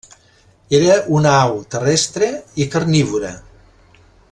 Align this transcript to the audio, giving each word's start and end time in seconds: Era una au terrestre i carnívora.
Era 0.77 0.95
una 1.17 1.33
au 1.41 1.53
terrestre 1.75 2.31
i 2.65 2.69
carnívora. 2.77 3.31